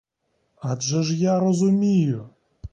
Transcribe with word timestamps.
Адже 0.61 1.03
ж 1.03 1.15
я 1.17 1.39
розумію! 1.39 2.29